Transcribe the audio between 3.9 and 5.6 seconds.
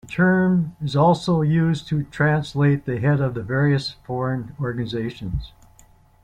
foreign organizations.